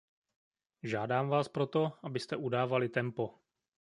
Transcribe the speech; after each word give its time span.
Žádám 0.83 1.29
vás 1.29 1.47
proto, 1.47 1.91
abyste 2.03 2.35
udávali 2.35 2.89
tempo. 2.89 3.33